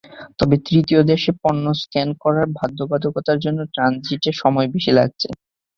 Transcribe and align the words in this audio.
তবে 0.39 0.55
তৃতীয় 0.65 1.01
দেশে 1.11 1.31
পণ্য 1.41 1.65
স্ক্যান 1.81 2.09
করার 2.23 2.47
বাধ্যবাধকতার 2.57 3.37
জন্য 3.39 3.59
ট্রানজিটে 3.73 4.31
সময় 4.41 4.67
বেশি 4.73 4.91
লাগছে। 4.97 5.27